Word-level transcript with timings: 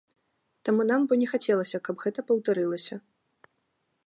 Таму 0.69 0.85
нам 0.91 1.05
бы 1.11 1.19
не 1.23 1.27
хацелася, 1.33 1.83
каб 1.89 1.95
гэта 2.07 2.19
паўтарылася. 2.31 2.95